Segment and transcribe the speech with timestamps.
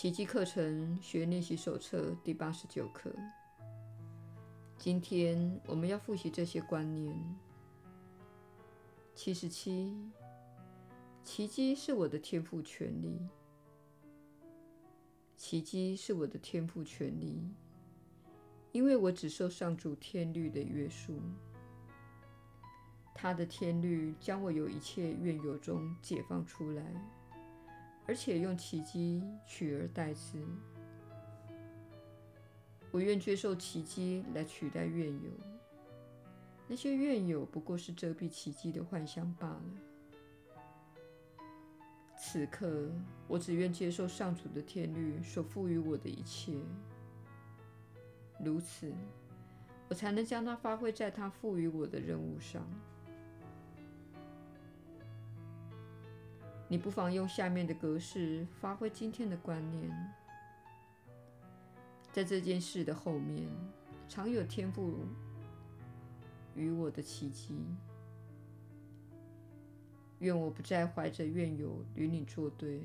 [0.00, 3.12] 奇迹课程学练习手册第八十九课。
[4.76, 7.12] 今天我们要复习这些观念。
[9.12, 9.92] 七十七，
[11.24, 13.18] 奇迹是我的天赋权利。
[15.36, 17.42] 奇迹是我的天赋权利，
[18.70, 21.20] 因为我只受上主天律的约束。
[23.16, 26.84] 他的天律将我由一切怨尤中解放出来，
[28.08, 30.42] 而且用奇迹取而代之。
[32.90, 35.30] 我愿接受奇迹来取代怨尤。
[36.66, 39.62] 那些怨尤不过是遮蔽奇迹的幻象罢了。
[42.16, 42.90] 此刻，
[43.26, 46.58] 我只愿接受上主的天律所赋予我的一切，
[48.42, 48.92] 如此，
[49.88, 52.66] 我才能将它发挥在他赋予我的任务上。
[56.68, 60.14] 你不妨用下面的格式发挥今天的观念。
[62.12, 63.48] 在这件事的后面，
[64.08, 65.06] 常有天赋
[66.54, 67.54] 与我的奇迹。
[70.18, 72.82] 愿我不再怀着怨尤与你作对，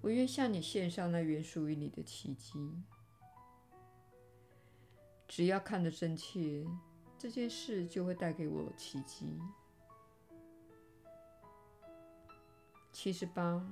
[0.00, 2.74] 我愿向你献上那原属于你的奇迹。
[5.26, 6.66] 只要看得真切，
[7.16, 9.40] 这件事就会带给我奇迹。
[12.92, 13.64] 七十八，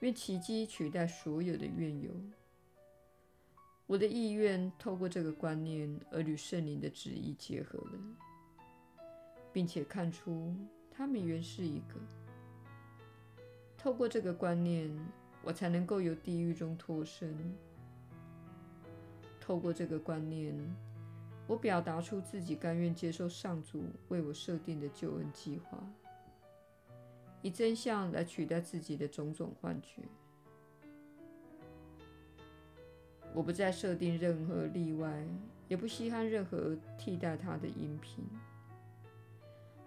[0.00, 2.10] 愿奇迹取代所有的怨尤。
[3.86, 7.98] 我的意愿透过这个观念而与圣灵的旨意结合了，
[9.52, 10.54] 并且看出
[10.90, 11.96] 他们原是一个。
[13.76, 14.90] 透过这个观念，
[15.42, 17.36] 我才能够由地狱中脱身。
[19.40, 20.54] 透过这个观念，
[21.48, 25.84] 我表达出自己甘愿接受上主为我设定的救恩计划。
[27.42, 30.02] 以真相来取代自己的种种幻觉。
[33.34, 35.26] 我不再设定任何例外，
[35.68, 38.24] 也不稀罕任何替代它的音频。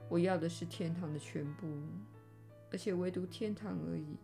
[0.09, 1.67] 我要的是天堂的全部，
[2.71, 4.17] 而且唯独天堂而已。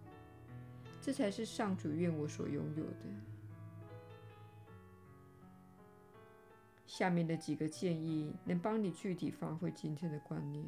[0.99, 3.05] 这才是上主愿我所拥有的。
[6.85, 10.63] 下面的几个建议能帮你具体发挥今天的观念。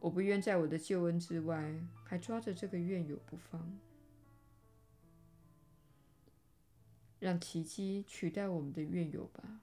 [0.00, 1.74] 我不愿在我的救恩之外
[2.04, 3.78] 还抓着这个怨尤不放，
[7.18, 9.60] 让奇迹取代我们的怨尤吧。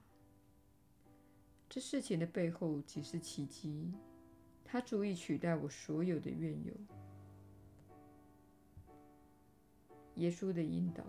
[1.68, 3.92] 这事情的背后即是奇迹，
[4.64, 6.72] 它足以取代我所有的怨尤。
[10.14, 11.04] 耶稣的引导，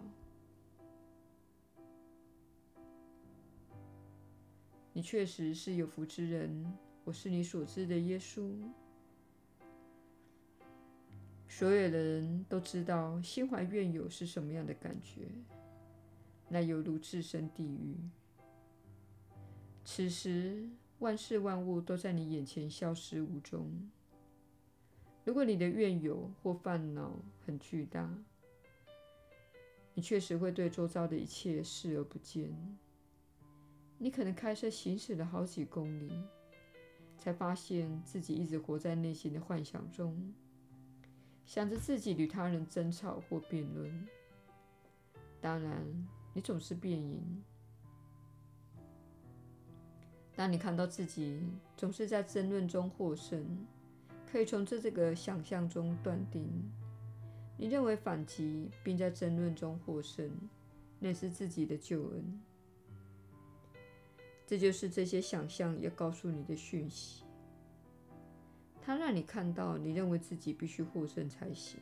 [4.91, 6.73] 你确实是有福之人。
[7.03, 8.51] 我是你所知的耶稣。
[11.51, 15.27] 所有的人都知道心怀怨尤是什么样的感觉，
[16.47, 17.97] 那犹如置身地狱。
[19.83, 23.67] 此时，万事万物都在你眼前消失无踪。
[25.25, 28.09] 如果你的怨尤或烦恼很巨大，
[29.95, 32.55] 你确实会对周遭的一切视而不见。
[33.97, 36.11] 你可能开车行驶了好几公里，
[37.17, 40.33] 才发现自己一直活在内心的幻想中。
[41.49, 44.07] 想着自己与他人争吵或辩论，
[45.41, 45.83] 当然，
[46.31, 47.43] 你总是辩赢。
[50.35, 51.41] 当你看到自己
[51.75, 53.65] 总是在争论中获胜，
[54.31, 56.47] 可以从这这个想象中断定，
[57.57, 60.29] 你认为反击并在争论中获胜，
[60.99, 62.41] 那是自己的救恩。
[64.45, 67.23] 这就是这些想象要告诉你的讯息。
[68.89, 71.79] 它让你看到，你认为自己必须获胜才行。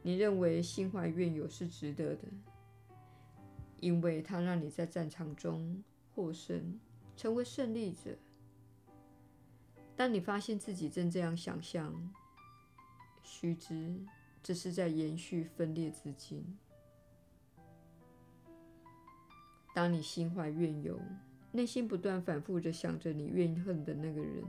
[0.00, 2.22] 你认为心怀怨尤是值得的，
[3.78, 6.80] 因为它让你在战场中获胜，
[7.18, 8.16] 成为胜利者。
[9.94, 11.92] 当你发现自己正这样想象，
[13.22, 14.00] 须知
[14.42, 16.56] 这是在延续分裂之境。
[19.74, 20.98] 当你心怀怨尤，
[21.52, 24.42] 内心不断反复着想着你怨恨的那个人。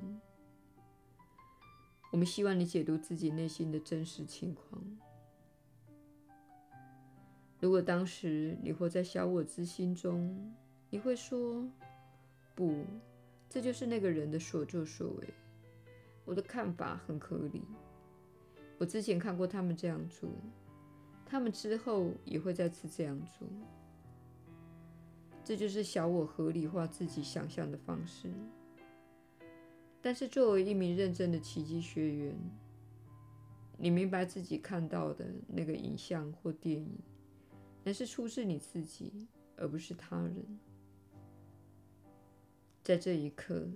[2.12, 4.82] 我们希望你解读自己内心的真实情况。
[7.60, 10.54] 如果当时你活在小我之心中，
[10.90, 11.68] 你会说
[12.56, 12.86] ：“不，
[13.50, 15.34] 这就是那个人的所作所为。
[16.24, 17.64] 我的看法很合理。
[18.78, 20.30] 我之前看过他们这样做，
[21.26, 23.48] 他们之后也会再次这样做。
[25.44, 28.30] 这就是小我合理化自己想象的方式。”
[30.08, 32.34] 但是，作为一名认真的奇迹学员，
[33.78, 36.98] 你明白自己看到的那个影像或电影，
[37.84, 39.28] 乃是出自你自己，
[39.58, 40.60] 而不是他人。
[42.86, 43.68] 在这一刻，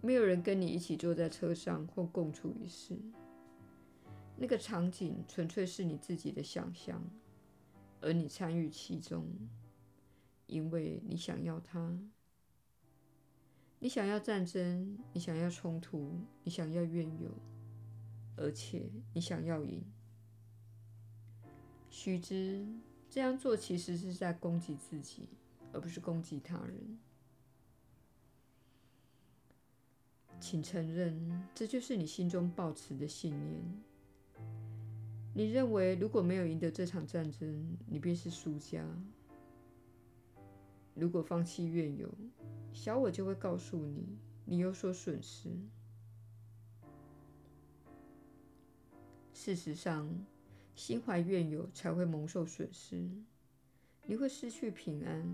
[0.00, 2.96] 没有人跟你一起坐在车上或共处一室。
[4.38, 6.98] 那个场景纯粹是你自己的想象，
[8.00, 9.26] 而你参与其中，
[10.46, 11.94] 因为你想要它。
[13.80, 17.30] 你想要战争，你想要冲突，你想要怨尤，
[18.36, 19.82] 而且你想要赢。
[21.88, 22.66] 须知，
[23.08, 25.28] 这样做其实是在攻击自己，
[25.72, 26.98] 而不是攻击他人。
[30.40, 33.62] 请承认，这就是你心中抱持的信念。
[35.34, 38.84] 你认为，如果没有赢得这场战争，你便是输家。
[40.98, 42.12] 如果放弃怨尤，
[42.72, 45.48] 小我就会告诉你，你有所损失。
[49.32, 50.26] 事实上，
[50.74, 53.08] 心怀怨尤才会蒙受损失，
[54.06, 55.32] 你会失去平安。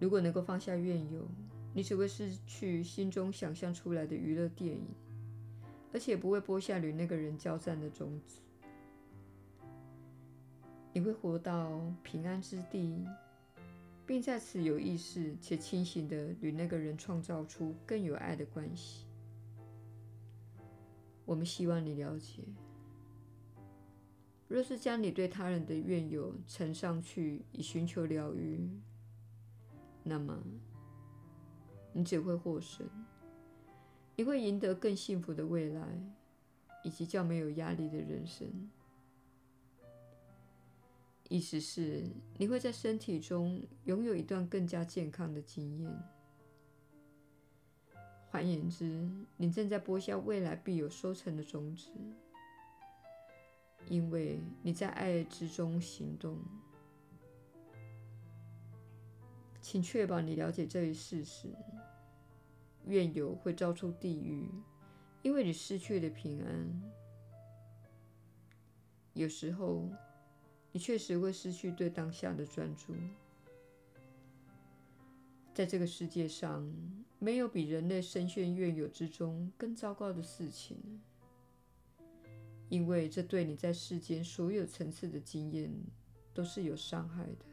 [0.00, 1.28] 如果能够放下怨尤，
[1.72, 4.88] 你只会失去心中想象出来的娱乐电影，
[5.92, 8.40] 而且不会播下与那个人交战的种子。
[10.92, 13.06] 你会活到平安之地，
[14.04, 19.06] 并在此有意识且清醒地与那个人创造出更有爱的关系。
[21.24, 22.42] 我们希望你了解，
[24.48, 28.68] 若是将你对他人的怨尤呈上去以寻求疗愈，
[30.02, 30.42] 那么
[31.92, 32.84] 你只会获胜，
[34.16, 35.86] 你会赢得更幸福的未来，
[36.82, 38.48] 以及较没有压力的人生。
[41.30, 42.02] 意思是，
[42.38, 45.88] 你会在身体中拥有一段更加健康的经验。
[48.28, 51.92] 换言之，你正在播下未来必有收成的种子，
[53.88, 56.36] 因为你在爱之中行动。
[59.60, 61.46] 请确保你了解这一事实：
[62.86, 64.48] 怨尤会招出地狱，
[65.22, 66.82] 因为你失去了平安。
[69.12, 69.88] 有时候。
[70.72, 72.94] 你确实会失去对当下的专注。
[75.52, 76.72] 在这个世界上，
[77.18, 80.78] 没有比人类深陷怨尤之中更糟糕的事情，
[82.68, 85.70] 因为这对你在世间所有层次的经验
[86.32, 87.44] 都是有伤害的。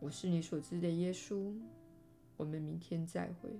[0.00, 1.54] 我是你所知的耶稣，
[2.36, 3.50] 我们明天再会。